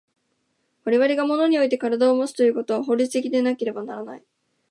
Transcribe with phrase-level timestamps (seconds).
[0.83, 4.23] 我々が物において身体をもつということは法律的でなければならない。